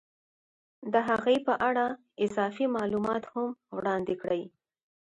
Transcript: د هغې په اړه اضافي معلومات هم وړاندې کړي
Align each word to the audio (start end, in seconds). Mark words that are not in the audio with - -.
د 0.93 0.95
هغې 1.09 1.37
په 1.47 1.53
اړه 1.69 1.85
اضافي 2.25 2.65
معلومات 2.77 3.23
هم 3.33 3.49
وړاندې 3.77 4.15
کړي 4.21 4.43